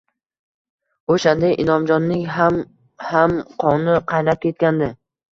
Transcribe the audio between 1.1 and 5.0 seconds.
O`shanda Inomjonning ham ham qoni qaynab ketgandi